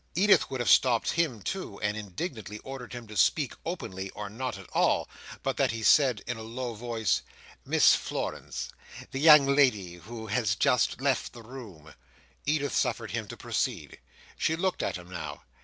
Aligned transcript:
Edith 0.15 0.49
would 0.49 0.59
have 0.61 0.67
stopped 0.71 1.11
him 1.11 1.43
too, 1.43 1.79
and 1.81 1.95
indignantly 1.95 2.57
ordered 2.63 2.91
him 2.91 3.05
to 3.05 3.15
speak 3.15 3.53
openly 3.63 4.09
or 4.15 4.31
not 4.31 4.57
at 4.57 4.67
all, 4.73 5.07
but 5.43 5.57
that 5.57 5.69
he 5.69 5.83
said, 5.83 6.23
in 6.25 6.37
a 6.37 6.41
low 6.41 6.73
Voice—"Miss 6.73 7.93
Florence—the 7.93 9.19
young 9.19 9.45
lady 9.45 9.97
who 9.97 10.25
has 10.25 10.55
just 10.55 10.99
left 10.99 11.33
the 11.33 11.43
room—" 11.43 11.93
Edith 12.47 12.75
suffered 12.75 13.11
him 13.11 13.27
to 13.27 13.37
proceed. 13.37 13.99
She 14.39 14.55
looked 14.55 14.81
at 14.81 14.95
him 14.97 15.07
now. 15.07 15.43